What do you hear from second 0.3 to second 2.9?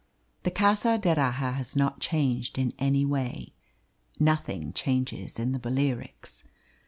The Casa d'Erraha has not changed in